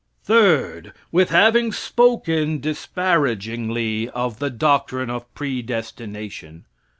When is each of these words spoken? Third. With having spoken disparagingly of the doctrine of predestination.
Third. 0.23 0.93
With 1.11 1.29
having 1.29 1.71
spoken 1.71 2.59
disparagingly 2.59 4.09
of 4.09 4.39
the 4.39 4.49
doctrine 4.49 5.11
of 5.11 5.31
predestination. 5.35 6.65